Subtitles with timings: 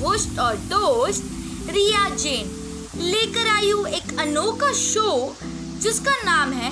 [0.00, 2.56] Host और दोस्त रिया जैन
[3.02, 5.34] लेकर आई हूँ एक अनोखा शो
[5.82, 6.70] जिसका नाम है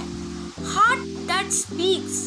[0.67, 2.23] heart that speaks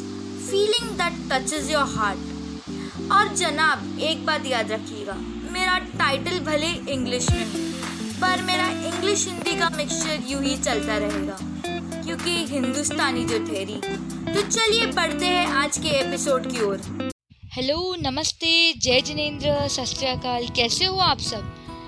[0.49, 5.13] feeling that touches your heart और जनाब, एक बात याद रखिएगा,
[5.51, 7.45] मेरा टाइटल भले इंग्लिश में
[8.21, 11.37] पर मेरा इंग्लिश हिंदी का मिक्सचर यूँ ही चलता रहेगा,
[12.01, 13.81] क्योंकि हिंदुस्तानी जो ठहरी।
[14.25, 17.09] तो चलिए बढ़ते हैं आज के एपिसोड की ओर।
[17.59, 20.21] हेलो नमस्ते जय जिनेन्द्र सत
[20.55, 21.41] कैसे हो आप सब?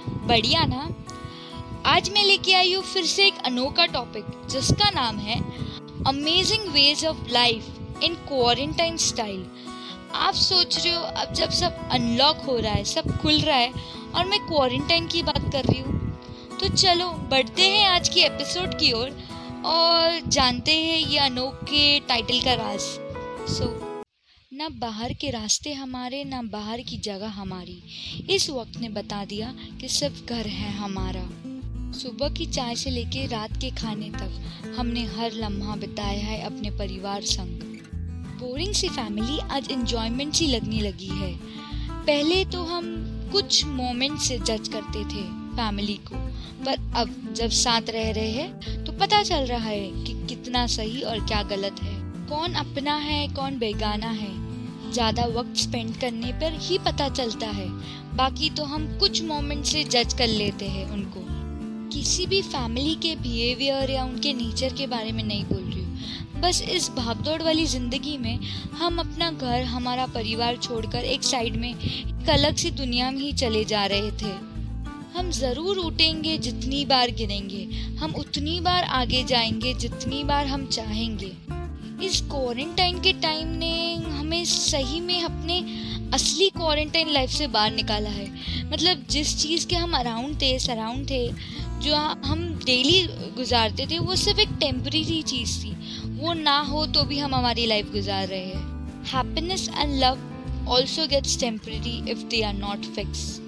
[0.08, 0.90] बढ़िया ना?
[1.86, 5.42] आज मैं लेके आई हूँ फिर से एक अनोखा टॉपिक जिसका नाम है
[6.08, 7.68] amazing ways of life
[8.04, 9.46] in quarantine style
[10.16, 13.74] आप सोच रहे हो अब जब सब अनलॉक हो रहा है सब खुल रहा है
[14.16, 16.20] और मैं क्वारंटाइन की बात कर रही हूँ
[16.60, 19.22] तो चलो बढ़ते हैं आज की एपिसोड की ओर और,
[19.66, 23.91] और जानते हैं ये अनोखे टाइटल का राज। सो so,
[24.52, 27.78] ना बाहर के रास्ते हमारे, ना बाहर की जगह हमारी।
[28.30, 31.24] इस वक्त ने बता दिया कि सिर्फ़ घर है हमारा।
[32.00, 36.72] सुबह की चाय से लेके रात के खाने तक हमने हर लम्हा बिताया है अपने
[36.72, 37.62] परिवार संग।
[38.42, 41.34] बोरिंग सी फैमिली आज इंजॉयमेंट सी लगने लगी है।
[42.06, 42.94] पहले तो हम
[43.32, 45.24] कुछ मोमेंट से जज करते थे
[45.56, 46.16] फैमिली को,
[46.66, 51.02] पर अब जब साथ रह रहे हैं तो पता चल रहा है कि कितना सही
[51.02, 52.00] और क्या गलत है।
[52.32, 54.30] कौन अपना है, कौन बेगाना है।
[54.92, 57.68] ज़्यादा वक्त स्पेंड करने पर ही पता चलता है।
[58.16, 61.20] बाकी तो हम कुछ मोमेंट से जज कर लेते हैं उनको।
[61.90, 66.42] किसी भी फैमिली के बिहेवियर या उनके नेचर के बारे में नहीं बोल रही हूँ।
[66.42, 68.40] बस इस भागदौड़ वाली ज़िंदगी में
[68.74, 73.34] हम अपना घर, हमारा परिवार छोड़कर एक साइड में एक अलग सी दुनिया में ही
[73.34, 74.34] चले जा रहे थे।
[75.18, 77.64] हम ज़रूर उठेंगे जितनी बार गिरेंगे।
[78.00, 81.51] हम उतनी बार आगे जाएँगे जितनी बार हम चाहेंगे।
[82.04, 85.60] इस क्वारंटाइन के टाइम ने हमें सही में अपने
[86.14, 88.28] असली क्वारंटाइन लाइफ से बाहर निकाला है।
[88.72, 91.28] मतलब जिस चीज़ के हम अराउंड थे सराउंड थे,
[91.82, 91.96] जो
[92.26, 93.04] हम डेली
[93.36, 95.72] गुजारते थे, वो सिर्फ़ एक टेम्प्रेरी चीज़ थी।
[96.20, 101.08] वो ना हो तो भी हम हमारी लाइफ गुजार रहे हैं। Happiness and love also
[101.08, 103.40] gets temporary if they are not fix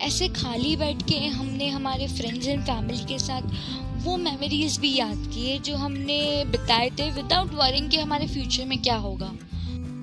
[0.00, 3.42] ऐसे खाली बैठ के हमने हमारे फ्रेंड्स एंड फैमिली के साथ
[4.02, 8.82] वो मेमोरीज भी याद किए जो हमने बिताए थे विदाउट वरिंग कि हमारे फ्यूचर में
[8.82, 9.26] क्या होगा।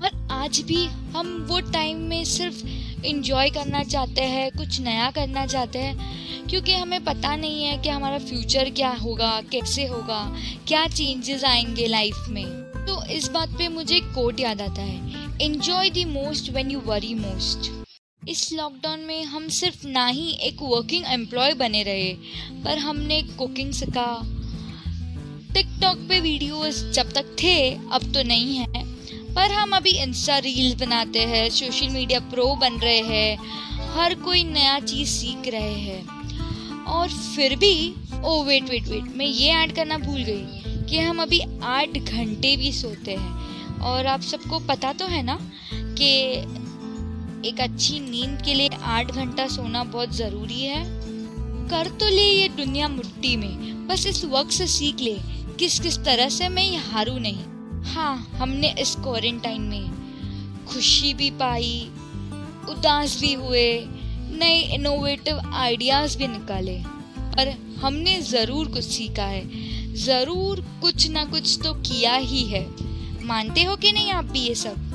[0.04, 2.66] और आज भी हम वो टाइम में सिर्फ़
[3.06, 7.90] इंजॉय करना चाहते हैं, कुछ नया करना चाहते हैं, क्योंकि हमें पता नहीं है कि
[7.90, 10.36] हमारा फ्यूचर क्या होगा, कैसे होगा,
[10.68, 12.46] क्या चेंजेस आएँगे लाइफ में।
[12.88, 16.80] तो इस बात पे मुझे एक कोट याद आता है enjoy the most when you
[16.80, 17.89] worry most
[18.30, 22.14] इस लॉकडाउन में हम सिर्फ़ ना ही एक वर्किंग एम्प्लॉय बने रहे,
[22.64, 24.22] पर हमने कुकिंग सीखा।
[25.54, 28.84] टिकटॉक पे वीडियोस जब तक थे, अब तो नहीं है।
[29.34, 33.38] पर हम अभी इंस्टा रील्स बनाते हैं सोशल मीडिया प्रो बन रहे हैं,
[33.94, 36.08] हर कोई नया चीज़ सीख रहे हैं।
[36.86, 37.94] और फिर भी
[38.26, 40.44] ओ वेट वेट वेट मैं ये ऐड करना भूल गई
[40.90, 43.40] कि हम अभी आठ घंटे भी सोते हैं।
[43.80, 46.42] और आप सबको पता तो है ना कि
[47.46, 50.84] एक अच्छी नींद के लिए आठ घंटा सोना बहुत ज़रूरी है।
[51.70, 55.18] कर तो ले ये दुनिया मुट्ठी में, बस इस वक्त से सीख ले
[55.60, 57.44] किस किस तरह से मैं हारू नहीं।
[57.86, 61.90] हाँ हमने इस क्वारंटाइन में खुशी भी पाई,
[62.70, 63.72] उदास भी हुए,
[64.40, 66.78] नए इनोवेटिव आइडियाज़ भी निकाले,
[67.36, 72.66] पर हमने ज़रूर कुछ सीखा है। ज़रूर कुछ ना कुछ तो किया ही है।
[73.24, 74.89] मानते हो कि नहीं आप भी ये सब?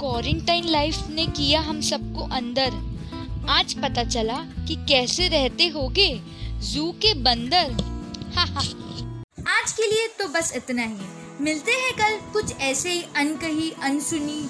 [0.00, 4.36] क्वारंटाइन लाइफ ने किया हम सबको अंदर। आज पता चला
[4.68, 6.08] कि कैसे रहते होगे
[6.62, 7.72] जू के बंदर।
[9.48, 11.08] आज के लिए तो बस इतना ही।
[11.40, 14.48] मिलते हैं कल कुछ ऐसे ही अनकही, अनसुनी,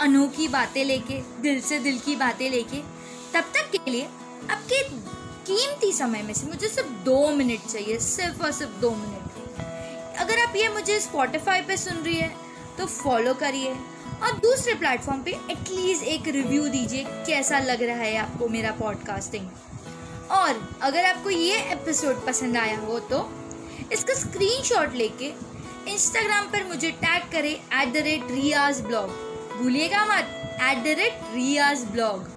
[0.00, 2.80] अनोखी बातें लेके, दिल से दिल की बातें लेके।
[3.34, 4.04] तब तक के लिए
[4.50, 4.82] आपके
[5.48, 10.38] कीमती समय में से मुझे सिर्फ़ दो मिनट चाहिए, सिर्फ़ और सिर्फ़ दो मिनट। अगर
[10.38, 12.34] आप ये मुझे स्पॉटिफाई पे सुन रही है
[12.78, 13.76] तो फॉलो करिए।
[14.22, 19.48] और दूसरे प्लेटफॉर्म पे एटलीस्ट एक रिव्यू दीजिए, कैसा लग रहा है आपको मेरा पॉडकास्टिंग
[20.30, 23.20] और अगर आपको ये एपिसोड पसंद आया हो तो
[23.92, 25.32] इसका स्क्रीनशॉट लेके
[25.92, 29.10] इंस्टाग्राम पर मुझे टैग करें at the rate Riyaz blog
[29.58, 32.35] भूलिएगा मत at the rate Riyaz blog